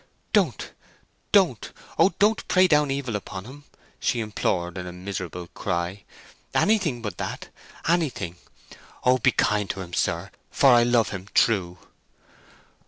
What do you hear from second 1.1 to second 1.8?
don't,